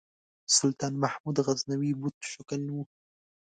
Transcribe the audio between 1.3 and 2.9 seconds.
غزنوي بُت شکن و.